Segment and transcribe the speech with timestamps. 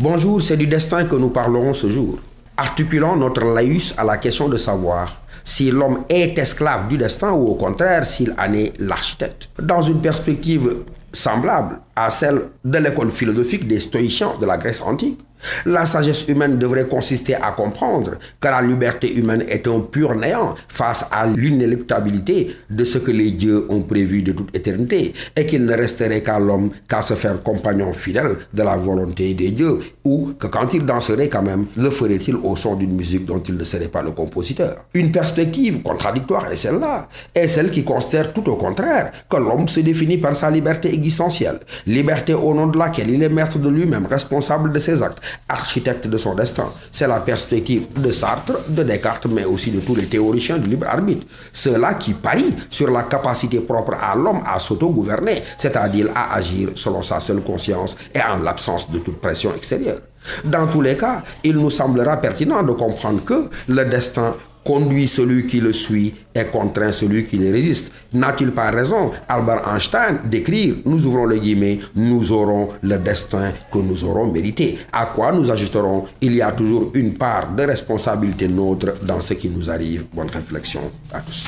[0.00, 2.20] Bonjour, c'est du destin que nous parlerons ce jour.
[2.56, 7.46] Articulant notre laïus à la question de savoir si l'homme est esclave du destin ou
[7.46, 9.48] au contraire s'il en est l'architecte.
[9.60, 15.18] Dans une perspective semblable à celle de l'école philosophique des stoïciens de la Grèce antique,
[15.66, 20.54] la sagesse humaine devrait consister à comprendre que la liberté humaine est un pur néant
[20.68, 25.64] face à l'inéluctabilité de ce que les dieux ont prévu de toute éternité et qu'il
[25.64, 30.32] ne resterait qu'à l'homme qu'à se faire compagnon fidèle de la volonté des dieux ou
[30.38, 33.64] que quand il danserait quand même, le ferait-il au son d'une musique dont il ne
[33.64, 34.86] serait pas le compositeur.
[34.94, 39.80] Une perspective contradictoire est celle-là, est celle qui considère tout au contraire que l'homme se
[39.80, 44.06] définit par sa liberté existentielle, liberté au nom de laquelle il est maître de lui-même,
[44.06, 45.18] responsable de ses actes
[45.48, 46.68] architecte de son destin.
[46.92, 50.86] C'est la perspective de Sartre, de Descartes, mais aussi de tous les théoriciens du libre
[50.86, 51.26] arbitre.
[51.52, 57.02] Ceux-là qui parient sur la capacité propre à l'homme à s'auto-gouverner, c'est-à-dire à agir selon
[57.02, 60.00] sa seule conscience et en l'absence de toute pression extérieure.
[60.44, 64.34] Dans tous les cas, il nous semblera pertinent de comprendre que le destin
[64.68, 67.90] conduit celui qui le suit et contraint celui qui le résiste.
[68.12, 73.78] N'a-t-il pas raison, Albert Einstein, d'écrire, nous ouvrons les guillemets, nous aurons le destin que
[73.78, 74.76] nous aurons mérité.
[74.92, 76.04] À quoi nous ajusterons?
[76.20, 80.04] Il y a toujours une part de responsabilité nôtre dans ce qui nous arrive.
[80.12, 80.82] Bonne réflexion
[81.14, 81.46] à tous.